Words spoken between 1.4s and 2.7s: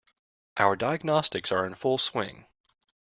are in full swing.